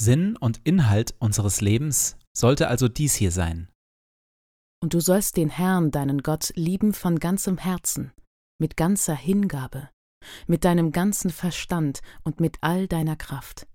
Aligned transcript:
Sinn 0.00 0.34
und 0.38 0.62
Inhalt 0.64 1.14
unseres 1.18 1.60
Lebens 1.60 2.16
sollte 2.34 2.68
also 2.68 2.88
dies 2.88 3.14
hier 3.14 3.30
sein. 3.30 3.68
Und 4.82 4.94
du 4.94 5.00
sollst 5.00 5.36
den 5.36 5.50
Herrn, 5.50 5.90
deinen 5.90 6.22
Gott, 6.22 6.52
lieben 6.56 6.94
von 6.94 7.18
ganzem 7.18 7.58
Herzen, 7.58 8.12
mit 8.58 8.78
ganzer 8.78 9.14
Hingabe, 9.14 9.90
mit 10.46 10.64
deinem 10.64 10.90
ganzen 10.90 11.30
Verstand 11.30 12.00
und 12.24 12.40
mit 12.40 12.56
all 12.62 12.88
deiner 12.88 13.16
Kraft. 13.16 13.68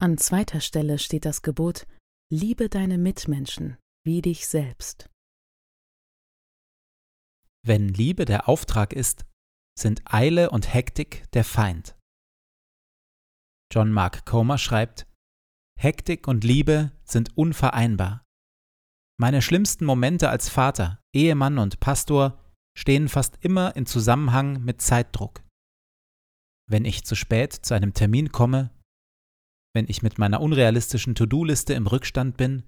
An 0.00 0.18
zweiter 0.18 0.60
Stelle 0.60 1.00
steht 1.00 1.24
das 1.24 1.42
Gebot, 1.42 1.88
liebe 2.30 2.68
deine 2.68 2.96
Mitmenschen 2.96 3.78
wie 4.04 4.22
dich 4.22 4.46
selbst. 4.46 5.10
Wenn 7.66 7.88
Liebe 7.88 8.24
der 8.24 8.48
Auftrag 8.48 8.92
ist, 8.92 9.26
sind 9.76 10.02
Eile 10.04 10.50
und 10.50 10.72
Hektik 10.72 11.28
der 11.32 11.42
Feind. 11.42 11.95
John 13.72 13.92
Mark 13.92 14.24
Comer 14.24 14.58
schreibt, 14.58 15.06
Hektik 15.78 16.28
und 16.28 16.44
Liebe 16.44 16.92
sind 17.04 17.36
unvereinbar. 17.36 18.24
Meine 19.18 19.42
schlimmsten 19.42 19.84
Momente 19.84 20.28
als 20.28 20.48
Vater, 20.48 21.00
Ehemann 21.14 21.58
und 21.58 21.80
Pastor 21.80 22.42
stehen 22.76 23.08
fast 23.08 23.38
immer 23.40 23.74
in 23.76 23.86
Zusammenhang 23.86 24.62
mit 24.62 24.82
Zeitdruck. 24.82 25.42
Wenn 26.68 26.84
ich 26.84 27.04
zu 27.04 27.14
spät 27.14 27.52
zu 27.52 27.74
einem 27.74 27.94
Termin 27.94 28.32
komme, 28.32 28.70
wenn 29.74 29.86
ich 29.88 30.02
mit 30.02 30.18
meiner 30.18 30.40
unrealistischen 30.40 31.14
To-Do-Liste 31.14 31.74
im 31.74 31.86
Rückstand 31.86 32.36
bin, 32.36 32.64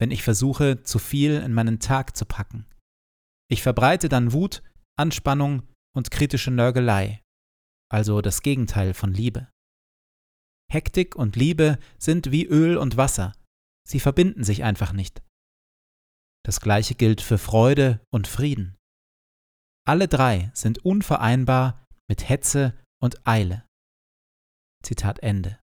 wenn 0.00 0.10
ich 0.10 0.22
versuche, 0.22 0.82
zu 0.82 0.98
viel 0.98 1.40
in 1.40 1.54
meinen 1.54 1.80
Tag 1.80 2.16
zu 2.16 2.24
packen. 2.24 2.66
Ich 3.50 3.62
verbreite 3.62 4.08
dann 4.08 4.32
Wut, 4.32 4.62
Anspannung 4.98 5.62
und 5.94 6.10
kritische 6.10 6.50
Nörgelei, 6.50 7.22
also 7.90 8.20
das 8.20 8.42
Gegenteil 8.42 8.94
von 8.94 9.12
Liebe. 9.12 9.48
Hektik 10.74 11.14
und 11.14 11.36
Liebe 11.36 11.78
sind 11.98 12.32
wie 12.32 12.44
Öl 12.44 12.76
und 12.76 12.96
Wasser. 12.96 13.32
Sie 13.88 14.00
verbinden 14.00 14.44
sich 14.44 14.64
einfach 14.64 14.92
nicht. 14.92 15.22
Das 16.44 16.60
gleiche 16.60 16.94
gilt 16.94 17.20
für 17.20 17.38
Freude 17.38 18.04
und 18.10 18.26
Frieden. 18.26 18.76
Alle 19.86 20.08
drei 20.08 20.50
sind 20.54 20.84
unvereinbar 20.84 21.86
mit 22.08 22.28
Hetze 22.28 22.78
und 23.00 23.26
Eile. 23.26 23.66
Zitat 24.82 25.20
Ende. 25.20 25.58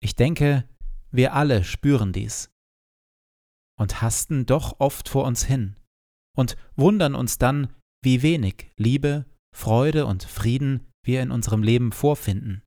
Ich 0.00 0.14
denke, 0.14 0.68
wir 1.10 1.32
alle 1.32 1.64
spüren 1.64 2.12
dies 2.12 2.50
und 3.80 4.02
hasten 4.02 4.46
doch 4.46 4.78
oft 4.80 5.08
vor 5.08 5.24
uns 5.24 5.44
hin 5.44 5.80
und 6.36 6.56
wundern 6.76 7.14
uns 7.14 7.38
dann, 7.38 7.74
wie 8.02 8.22
wenig 8.22 8.70
Liebe, 8.76 9.24
Freude 9.54 10.06
und 10.06 10.24
Frieden 10.24 10.92
wir 11.06 11.22
in 11.22 11.30
unserem 11.30 11.62
Leben 11.62 11.92
vorfinden. 11.92 12.62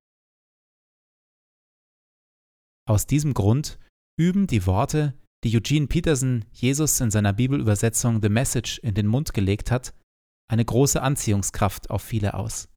Aus 2.87 3.05
diesem 3.05 3.33
Grund 3.33 3.79
üben 4.17 4.47
die 4.47 4.65
Worte, 4.65 5.13
die 5.43 5.55
Eugene 5.55 5.87
Peterson 5.87 6.45
Jesus 6.51 6.99
in 6.99 7.11
seiner 7.11 7.33
Bibelübersetzung 7.33 8.21
The 8.21 8.29
Message 8.29 8.79
in 8.79 8.95
den 8.95 9.07
Mund 9.07 9.33
gelegt 9.33 9.71
hat, 9.71 9.93
eine 10.49 10.63
große 10.63 11.01
Anziehungskraft 11.01 11.89
auf 11.89 12.01
viele 12.01 12.33
aus. 12.33 12.69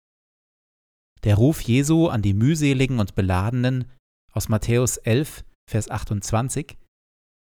Der 1.22 1.36
Ruf 1.36 1.60
Jesu 1.60 2.08
an 2.08 2.22
die 2.22 2.34
mühseligen 2.34 2.98
und 2.98 3.14
beladenen 3.14 3.90
aus 4.32 4.48
Matthäus 4.48 4.96
11, 4.96 5.44
Vers 5.68 5.90
28 5.90 6.76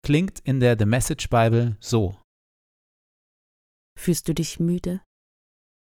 klingt 0.03 0.39
in 0.39 0.59
der 0.59 0.77
The 0.77 0.85
Message 0.85 1.29
Bible 1.29 1.77
so. 1.79 2.19
Fühlst 3.97 4.27
du 4.27 4.33
dich 4.33 4.59
müde? 4.59 5.01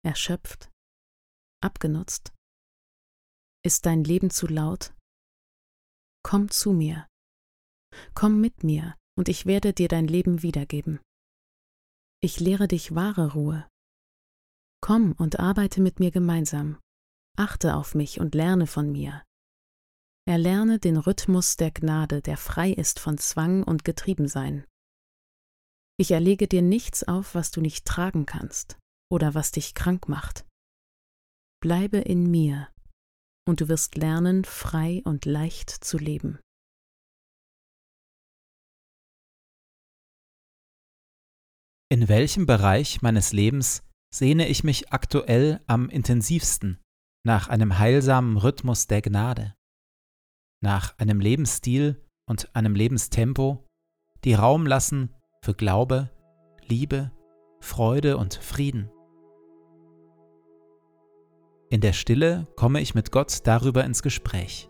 erschöpft, 0.06 0.70
abgenutzt? 1.62 2.34
Ist 3.64 3.86
dein 3.86 4.04
Leben 4.04 4.30
zu 4.30 4.48
laut? 4.48 4.94
Komm 6.24 6.50
zu 6.50 6.74
mir. 6.74 7.08
Komm 8.14 8.42
mit 8.42 8.64
mir, 8.64 8.96
und 9.18 9.30
ich 9.30 9.46
werde 9.46 9.74
dir 9.74 9.88
dein 9.88 10.08
Leben 10.08 10.42
wiedergeben. 10.42 11.00
Ich 12.22 12.40
lehre 12.40 12.68
dich 12.68 12.96
wahre 12.96 13.34
Ruhe. 13.34 13.68
Komm 14.82 15.14
und 15.14 15.40
arbeite 15.40 15.82
mit 15.82 16.00
mir 16.00 16.12
gemeinsam. 16.12 16.80
Achte 17.38 17.76
auf 17.76 17.94
mich 17.94 18.20
und 18.20 18.36
lerne 18.36 18.68
von 18.68 18.92
mir. 18.92 19.24
Erlerne 20.26 20.80
den 20.80 20.98
Rhythmus 20.98 21.56
der 21.56 21.72
Gnade, 21.72 22.22
der 22.22 22.38
frei 22.38 22.72
ist 22.72 23.00
von 23.00 23.18
Zwang 23.18 23.64
und 23.64 23.86
Getriebensein. 23.86 24.66
Ich 25.98 26.12
erlege 26.12 26.48
dir 26.48 26.62
nichts 26.62 27.04
auf, 27.04 27.36
was 27.36 27.52
du 27.52 27.62
nicht 27.62 27.86
tragen 27.86 28.26
kannst 28.26 28.78
oder 29.10 29.36
was 29.36 29.52
dich 29.52 29.74
krank 29.74 30.10
macht. 30.10 30.47
Bleibe 31.62 31.98
in 31.98 32.30
mir, 32.30 32.70
und 33.48 33.62
du 33.62 33.68
wirst 33.68 33.96
lernen, 33.96 34.46
frei 34.46 35.02
und 35.06 35.26
leicht 35.26 35.70
zu 35.70 35.98
leben. 35.98 36.40
In 41.90 42.10
welchem 42.10 42.46
Bereich 42.46 43.02
meines 43.02 43.32
Lebens 43.34 43.84
sehne 44.14 44.48
ich 44.48 44.64
mich 44.64 44.92
aktuell 44.92 45.62
am 45.68 45.90
intensivsten 45.90 46.80
nach 47.26 47.48
einem 47.48 47.80
heilsamen 47.80 48.38
Rhythmus 48.38 48.88
der 48.88 49.02
Gnade? 49.02 49.58
nach 50.62 50.98
einem 50.98 51.20
Lebensstil 51.20 52.04
und 52.28 52.56
einem 52.56 52.76
Lebenstempo, 52.76 53.66
die 54.24 54.34
Raum 54.34 54.66
lassen 54.66 55.14
für 55.44 55.54
Glaube, 55.54 56.10
Liebe, 56.66 57.12
Freude 57.62 58.18
und 58.18 58.34
Frieden. 58.36 58.90
In 61.70 61.82
der 61.82 61.92
Stille 61.92 62.48
komme 62.56 62.80
ich 62.80 62.96
mit 62.96 63.12
Gott 63.12 63.40
darüber 63.44 63.84
ins 63.84 64.02
Gespräch. 64.02 64.70